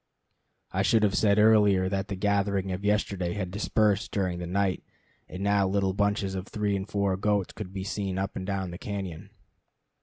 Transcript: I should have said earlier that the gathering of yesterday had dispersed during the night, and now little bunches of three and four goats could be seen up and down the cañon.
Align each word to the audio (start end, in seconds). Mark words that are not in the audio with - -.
I 0.71 0.81
should 0.81 1.03
have 1.03 1.13
said 1.13 1.37
earlier 1.37 1.87
that 1.87 2.07
the 2.07 2.15
gathering 2.15 2.71
of 2.71 2.83
yesterday 2.83 3.33
had 3.35 3.51
dispersed 3.51 4.09
during 4.11 4.39
the 4.39 4.47
night, 4.47 4.83
and 5.29 5.43
now 5.43 5.67
little 5.67 5.93
bunches 5.93 6.33
of 6.33 6.47
three 6.47 6.75
and 6.75 6.89
four 6.89 7.15
goats 7.17 7.53
could 7.53 7.71
be 7.71 7.83
seen 7.83 8.17
up 8.17 8.35
and 8.35 8.43
down 8.47 8.71
the 8.71 8.79
cañon. 8.79 9.29